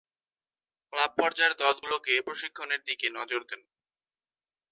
Club 0.93 1.11
পর্যায়ের 1.17 1.53
দলগুলোকে 1.61 2.13
প্রশিক্ষণের 2.27 2.81
দিকে 2.87 3.07
নজর 3.17 3.41
দেন। 3.49 3.61